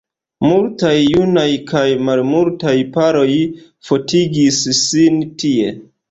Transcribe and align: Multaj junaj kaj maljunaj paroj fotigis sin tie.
Multaj 0.43 0.93
junaj 0.99 1.49
kaj 1.71 1.83
maljunaj 2.07 2.73
paroj 2.95 3.27
fotigis 3.89 4.57
sin 4.79 5.21
tie. 5.45 5.69